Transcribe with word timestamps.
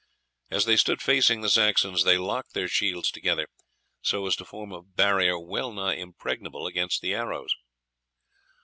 As 0.49 0.65
they 0.65 0.77
stood 0.77 0.99
facing 0.99 1.41
the 1.41 1.47
Saxons 1.47 2.03
they 2.03 2.17
locked 2.17 2.55
their 2.55 2.67
shields 2.67 3.11
together 3.11 3.45
so 4.01 4.25
as 4.25 4.35
to 4.37 4.45
form 4.45 4.71
a 4.71 4.81
barrier 4.81 5.37
well 5.37 5.71
nigh 5.71 5.93
impregnable 5.93 6.65
against 6.65 7.03
the 7.03 7.13
arrows. 7.13 7.55